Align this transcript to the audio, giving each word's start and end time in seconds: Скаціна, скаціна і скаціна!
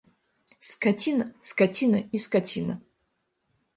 Скаціна, 0.69 1.25
скаціна 1.49 1.99
і 2.19 2.23
скаціна! 2.27 2.81